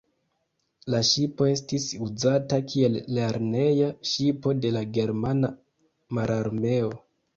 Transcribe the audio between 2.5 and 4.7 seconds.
kiel lerneja ŝipo